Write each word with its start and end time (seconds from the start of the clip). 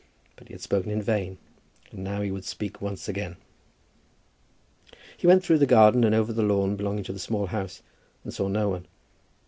But 0.35 0.47
he 0.47 0.55
had 0.55 0.61
spoken 0.61 0.89
in 0.89 1.03
vain, 1.03 1.37
and 1.91 2.03
now 2.03 2.21
he 2.23 2.31
would 2.31 2.43
speak 2.43 2.81
once 2.81 3.07
again. 3.07 3.35
He 5.15 5.27
went 5.27 5.43
through 5.43 5.59
the 5.59 5.67
garden 5.67 6.03
and 6.03 6.15
over 6.15 6.33
the 6.33 6.41
lawn 6.41 6.75
belonging 6.75 7.03
to 7.03 7.13
the 7.13 7.19
Small 7.19 7.45
House 7.45 7.83
and 8.23 8.33
saw 8.33 8.47
no 8.47 8.69
one. 8.69 8.87